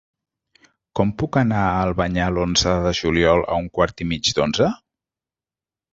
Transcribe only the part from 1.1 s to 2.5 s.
puc anar a Albanyà